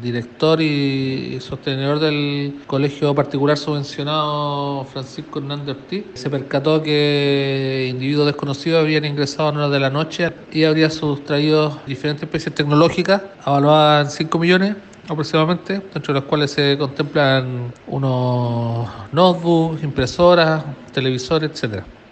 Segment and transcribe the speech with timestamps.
[0.00, 8.82] director y sostenedor del colegio particular subvencionado Francisco Hernández Ortiz se percató que individuos desconocidos
[8.82, 14.26] habían ingresado a horas de la noche y habría sustraído diferentes especies tecnológicas avaluadas en
[14.26, 14.76] 5 millones
[15.08, 21.84] aproximadamente, dentro de las cuales se contemplan unos notebooks, impresoras, televisores, etcétera.